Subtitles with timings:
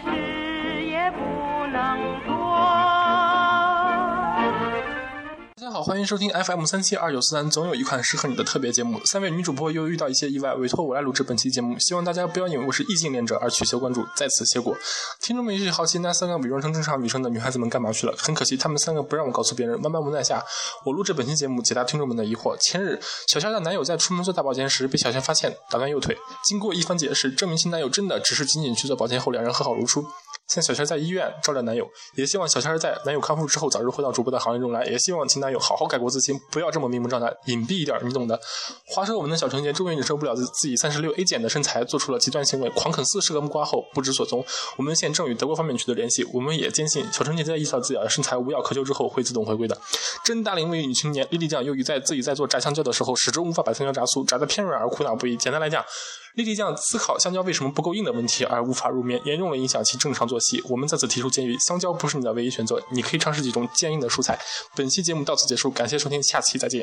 [0.00, 2.41] 事也不能做
[5.84, 9.04] 欢迎收听 FM 三七二九四三，总有一款适合你的特别节目。
[9.04, 14.76] 三位女主播又遇到一些意外，委托我来录制本期节目，希望大家不要因为我是异性恋者而取消关注，在此谢过。
[15.20, 18.14] 听众们也许好奇，那三个伪装成正常女生的女孩子们干嘛去了？
[18.16, 19.74] 很可惜，她们三个不让我告诉别人。
[19.82, 20.40] 万般无奈下，
[20.84, 22.56] 我录制本期节目，解答听众们的疑惑。
[22.58, 26.16] 前日，小夏的男友在出门做大保健时被小夏发现，打断右腿。
[26.44, 30.06] 经过一番解释，证明其男友真的只是仅仅去做保健后，两人和好如初。
[30.52, 38.38] 现在小仙在医院照料男友，也希望小仙在男友康复之后早日回到主播的行业中来，也希望其男友好好改过自新，不要这么明目张胆，隐蔽一点，你懂的。
[38.86, 44.44] 话说我们的小纯洁终于忍受不了自自己三十六 A 减的身材，做出了极端行为，狂啃四十个木瓜后不知所踪。
[44.76, 49.74] 我们现正与德国方面取得联系，我们也坚信小纯洁在意识到自己的身材无药可救之后会自动回归的。
[50.22, 55.34] 真大龄美女青年莉莉酱由于在自己在做炸香蕉的时候，始终无法把香蕉炸酥，炸得偏软而苦恼不已。
[55.34, 55.82] 简单来讲。
[56.34, 60.62] 莉莉酱思考香蕉为什么不够硬的问题而无法入眠，严重的影响其正常作息。
[60.68, 64.38] 我们在此提出建议：香蕉不是你的唯一选择，你可以尝试几种坚硬的蔬菜。
[64.74, 66.80] 本期节目到此结束，感谢收听，下期再见。